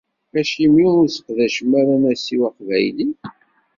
[0.39, 3.09] Acimi ur tesseqdacem ara anasiw aqbayli?